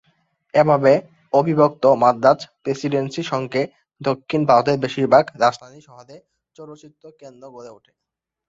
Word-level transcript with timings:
এভাবে, 0.53 0.91
অবিভক্ত 1.33 1.83
মাদ্রাজ 2.03 2.39
প্রেসিডেন্সির 2.63 3.29
সঙ্গে, 3.31 3.61
দক্ষিণ 4.01 4.41
ভারতের 4.45 4.77
বেশির 4.79 5.07
ভাগ 5.07 5.25
রাজধানী 5.41 5.79
শহরে 5.81 6.15
চলচ্চিত্র 6.55 7.03
কেন্দ্র 7.19 7.43
গড়ে 7.51 7.71
ওঠে। 7.73 7.91